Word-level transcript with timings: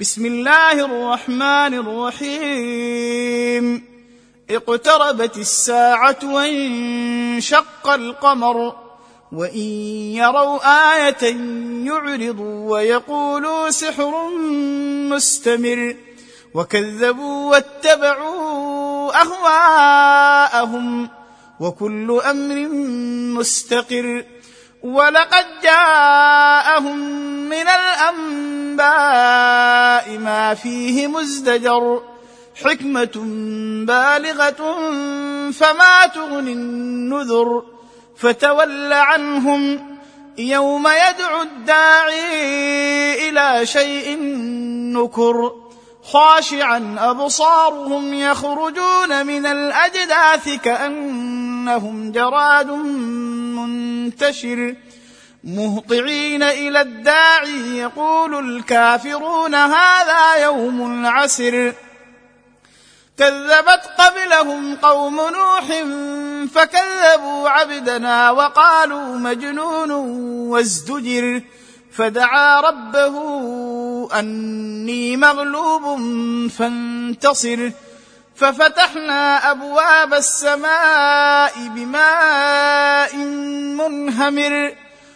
بسم 0.00 0.26
الله 0.26 0.72
الرحمن 0.72 1.74
الرحيم 2.20 3.84
اقتربت 4.50 5.36
الساعة 5.36 6.16
وانشق 6.24 7.88
القمر 7.88 8.76
وإن 9.32 9.66
يروا 10.20 10.58
آية 10.94 11.36
يعرضوا 11.86 12.70
ويقولوا 12.72 13.70
سحر 13.70 14.28
مستمر. 15.10 15.96
وكذبوا 16.54 17.50
واتبعوا 17.50 19.22
أهواءهم 19.22 21.08
وكل 21.60 22.20
أمر 22.30 22.68
مستقر. 23.40 24.24
ولقد 24.82 25.46
جاءهم 25.62 26.98
من 27.48 27.68
الأنباء 28.80 30.18
ما 30.18 30.54
فيه 30.54 31.06
مزدجر 31.06 32.02
حكمة 32.64 33.16
بالغة 33.86 34.80
فما 35.50 36.06
تغني 36.14 36.52
النذر. 36.52 37.62
فتول 38.16 38.92
عنهم 38.92 39.96
يوم 40.38 40.86
يدعو 40.86 41.42
الداعي 41.42 43.28
إلى 43.28 43.66
شيء 43.66 44.18
نكر. 44.92 45.52
خاشعا 46.04 46.96
أبصارهم 46.98 48.14
يخرجون 48.14 49.26
من 49.26 49.46
الأجداث 49.46 50.48
كأنهم 50.64 52.12
جراد 52.12 52.70
منتشر. 53.56 54.74
مهطعين 55.46 56.42
إلى 56.42 56.80
الداعي 56.80 57.78
يقول 57.78 58.56
الكافرون 58.56 59.54
هذا 59.54 60.36
يوم 60.36 61.06
عسر 61.06 61.72
كذبت 63.18 63.82
قبلهم 63.98 64.76
قوم 64.76 65.16
نوح 65.16 65.64
فكذبوا 66.54 67.48
عبدنا 67.48 68.30
وقالوا 68.30 69.16
مجنون 69.16 69.90
وازدجر 70.50 71.42
فدعا 71.92 72.60
ربه 72.60 73.14
أني 74.18 75.16
مغلوب 75.16 76.00
فانتصر. 76.50 77.70
ففتحنا 78.36 79.50
أبواب 79.50 80.14
السماء 80.14 81.52
بماء 81.68 83.16
منهمر. 83.76 84.85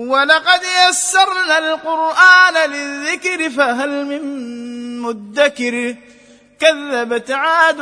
ولقد 0.00 0.60
يسرنا 0.88 1.58
القرآن 1.58 2.70
للذكر 2.70 3.50
فهل 3.50 4.06
من 4.06 4.22
مدكر 5.00 5.96
كذبت 6.60 7.30
عاد 7.30 7.80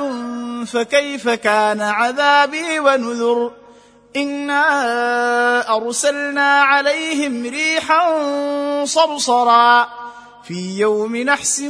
فكيف 0.67 1.29
كان 1.29 1.81
عذابي 1.81 2.81
ونذر 2.81 3.53
إنا 4.17 5.77
أرسلنا 5.77 6.61
عليهم 6.63 7.47
ريحا 7.47 8.05
صرصرا 8.85 9.89
في 10.45 10.79
يوم 10.79 11.17
نحس 11.17 11.61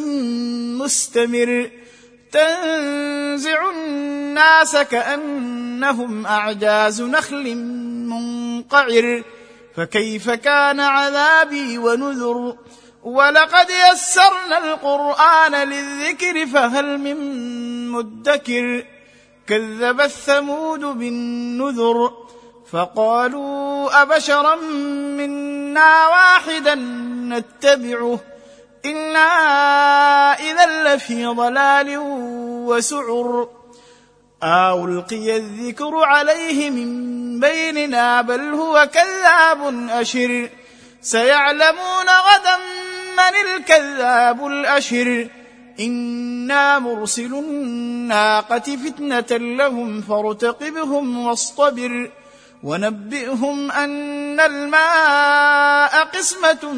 مستمر 0.80 1.70
تنزع 2.32 3.70
الناس 3.70 4.76
كأنهم 4.76 6.26
أعجاز 6.26 7.02
نخل 7.02 7.54
منقعر 8.08 9.22
فكيف 9.78 10.30
كان 10.30 10.80
عذابي 10.80 11.78
ونذر؟ 11.78 12.56
ولقد 13.02 13.66
يسرنا 13.92 14.58
القرآن 14.58 15.68
للذكر 15.68 16.46
فهل 16.46 16.98
من 16.98 17.18
مدكر؟ 17.90 18.84
كذبت 19.46 20.10
ثمود 20.10 20.80
بالنذر 20.80 22.12
فقالوا 22.70 24.02
أبشرا 24.02 24.54
منا 25.16 26.08
واحدا 26.08 26.74
نتبعه 27.28 28.20
إنا 28.84 29.28
إذا 30.32 30.94
لفي 30.94 31.26
ضلال 31.26 31.98
وسعر. 32.68 33.48
أو 34.42 34.84
ألقي 34.84 35.36
الذكر 35.36 35.96
عليه 35.96 36.70
بيننا 37.40 38.22
بل 38.22 38.40
هو 38.40 38.88
كذاب 38.94 39.88
أشر. 39.90 40.48
سيعلمون 41.02 42.06
غدا 42.06 42.56
من 43.12 43.56
الكذاب 43.56 44.46
الأشر. 44.46 45.28
إنا 45.80 46.78
مرسل 46.78 47.34
الناقة 47.34 48.58
فتنة 48.58 49.38
لهم 49.38 50.02
فارتقبهم 50.02 51.26
واصطبر. 51.26 52.10
ونبئهم 52.62 53.72
أن 53.72 54.40
الماء 54.40 56.04
قسمة 56.04 56.72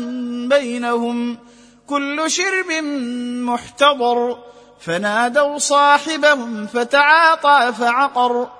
بينهم. 0.48 1.38
كل 1.86 2.30
شرب 2.30 2.84
محتضر. 3.44 4.38
فنادوا 4.80 5.58
صاحبهم 5.58 6.66
فتعاطى 6.66 7.72
فعقر. 7.78 8.59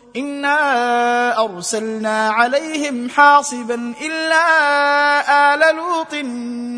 انا 0.15 1.43
ارسلنا 1.43 2.29
عليهم 2.29 3.09
حاصبا 3.09 3.93
الا 4.01 5.53
ال 5.53 5.75
لوط 5.75 6.13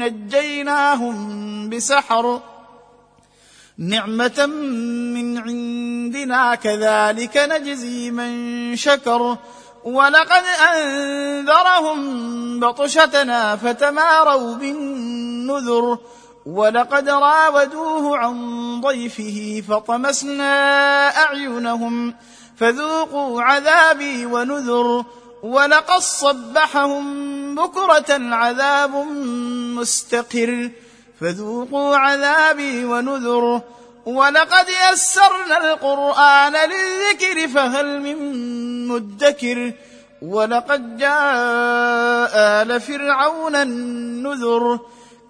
نجيناهم 0.02 1.70
بسحر 1.70 2.42
نعمه 3.78 4.46
من 5.16 5.38
عندنا 5.38 6.56
كذلك 6.56 7.38
نجزي 7.38 8.12
من 8.12 8.76
شكر 8.76 9.38
ولقد 9.84 10.44
انذرهم 10.74 12.60
بطشتنا 12.60 13.56
فتماروا 13.56 14.56
بالنذر 14.56 15.98
ولقد 16.46 17.10
راودوه 17.10 18.18
عن 18.18 18.36
ضيفه 18.82 19.64
فطمسنا 19.70 20.54
اعينهم 21.24 22.16
فذوقوا 22.58 23.42
عذابي 23.42 24.26
ونذر 24.26 25.06
ولقد 25.44 26.00
صبحهم 26.00 27.56
بكرة 27.56 28.36
عذاب 28.36 28.96
مستقر 29.76 30.72
فذوقوا 31.22 31.98
عذابي 31.98 32.86
ونذر 32.86 33.62
ولقد 34.06 34.66
يسرنا 34.92 35.58
القرآن 35.58 36.54
للذكر 36.54 37.48
فهل 37.48 38.02
من 38.02 38.18
مدكر 38.88 39.74
ولقد 40.22 40.98
جاء 40.98 42.32
آل 42.36 42.82
فرعون 42.82 43.56
النذر 43.56 44.80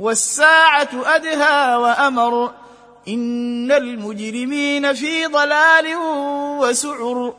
والساعة 0.00 0.88
أدهى 0.94 1.76
وأمر 1.76 2.52
إن 3.08 3.72
المجرمين 3.72 4.94
في 4.94 5.26
ضلال 5.26 5.96
وسعر 6.60 7.34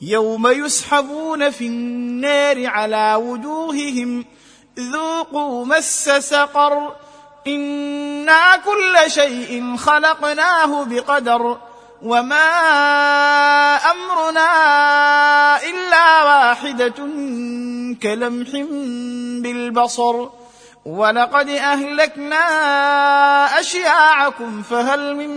يوم 0.00 0.46
يسحبون 0.46 1.50
في 1.50 1.66
النار 1.66 2.66
على 2.66 3.14
وجوههم 3.14 4.24
ذوقوا 4.78 5.66
مس 5.66 6.04
سقر 6.10 6.96
إنا 7.46 8.56
كل 8.56 9.10
شيء 9.10 9.76
خلقناه 9.76 10.84
بقدر 10.84 11.58
وما 12.02 12.50
أمرنا 13.76 14.50
إلا 15.62 16.24
واحدة 16.24 16.94
كلمح 18.02 18.50
بالبصر 19.42 20.28
ولقد 20.86 21.48
أهلكنا 21.48 22.44
أشياعكم 23.60 24.62
فهل 24.62 25.16
من 25.16 25.30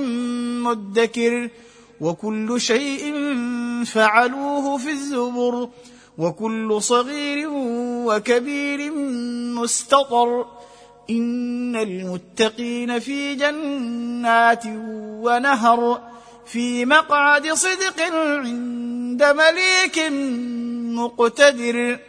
مدكر؟ 0.61 1.49
وكل 2.01 2.61
شيء 2.61 3.13
فعلوه 3.85 4.77
في 4.77 4.91
الزبر 4.91 5.69
وكل 6.17 6.81
صغير 6.81 7.49
وكبير 8.05 8.91
مستطر. 9.61 10.45
إن 11.09 11.75
المتقين 11.75 12.99
في 12.99 13.35
جنات 13.35 14.63
ونهر 15.25 16.01
في 16.45 16.85
مقعد 16.85 17.47
صدق 17.47 18.01
عند 18.01 19.23
مليك 19.23 19.99
مقتدر. 20.95 21.99